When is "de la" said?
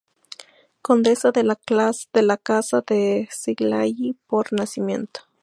1.31-2.35